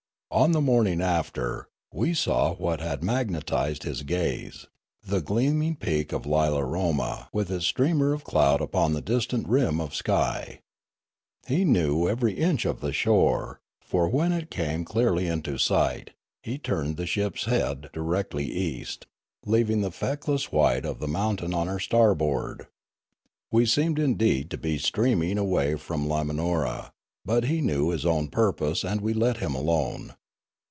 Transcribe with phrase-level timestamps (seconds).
[0.33, 4.65] On the morning after, we saw what had magnetised his gaze;
[5.05, 9.93] the gleaming peak of Lilaroma with its streamer of cloud upon the distant rim of
[9.93, 10.61] sk}.
[11.47, 16.11] He knew every inch of the shore; for, when it came clearly into sight,
[16.41, 19.07] he turned the ship's head directly east,
[19.45, 22.67] leaving the fleckless white of the 41 8 Riallaro mountain on our starboard.
[23.51, 26.93] We seemed indeed to be steaming away from Limanora;
[27.25, 30.15] but he knew his own purpose, and we let him alone.